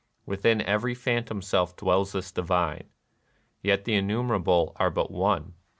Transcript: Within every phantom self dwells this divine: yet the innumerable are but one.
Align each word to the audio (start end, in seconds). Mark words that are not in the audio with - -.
Within 0.25 0.61
every 0.63 0.95
phantom 0.95 1.43
self 1.43 1.75
dwells 1.75 2.13
this 2.13 2.31
divine: 2.31 2.89
yet 3.61 3.85
the 3.85 3.93
innumerable 3.93 4.75
are 4.77 4.89
but 4.89 5.11
one. 5.11 5.53